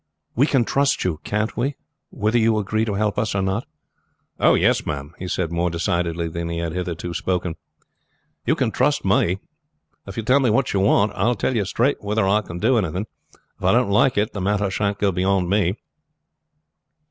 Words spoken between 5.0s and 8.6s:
he said more decidedly than he had hitherto spoken. "You